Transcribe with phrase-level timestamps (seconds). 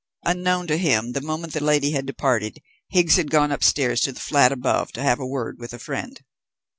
[0.25, 2.57] Unknown to him, the moment the lady had departed
[2.89, 6.21] Higgs had gone upstairs to the flat above to have a word with a friend.